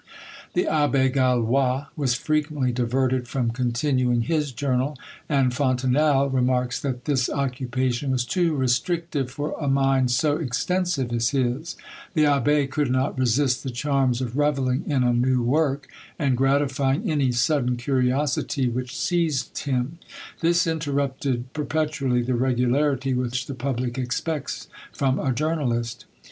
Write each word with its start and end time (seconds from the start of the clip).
The 0.53 0.63
Abbé 0.65 1.13
Gallois 1.13 1.85
was 1.95 2.15
frequently 2.15 2.71
diverted 2.71 3.27
from 3.27 3.51
continuing 3.51 4.21
his 4.21 4.51
journal, 4.51 4.97
and 5.29 5.53
Fontenelle 5.53 6.27
remarks, 6.27 6.81
that 6.81 7.05
this 7.05 7.29
occupation 7.29 8.09
was 8.09 8.25
too 8.25 8.55
restrictive 8.55 9.29
for 9.29 9.53
a 9.61 9.67
mind 9.67 10.09
so 10.09 10.37
extensive 10.37 11.11
as 11.13 11.29
his; 11.29 11.77
the 12.15 12.23
Abbé 12.23 12.67
could 12.67 12.89
not 12.89 13.15
resist 13.19 13.61
the 13.61 13.69
charms 13.69 14.21
of 14.21 14.39
revelling 14.39 14.83
in 14.87 15.03
a 15.03 15.13
new 15.13 15.43
work, 15.43 15.87
and 16.17 16.35
gratifying 16.35 17.07
any 17.07 17.31
sudden 17.31 17.77
curiosity 17.77 18.67
which 18.67 18.97
seized 18.97 19.55
him; 19.59 19.99
this 20.39 20.65
interrupted 20.65 21.53
perpetually 21.53 22.23
the 22.23 22.33
regularity 22.33 23.13
which 23.13 23.45
the 23.45 23.53
public 23.53 23.99
expects 23.99 24.67
from 24.91 25.19
a 25.19 25.31
journalist. 25.31 26.05